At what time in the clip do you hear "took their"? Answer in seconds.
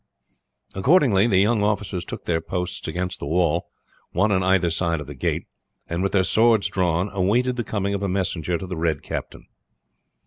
2.03-2.41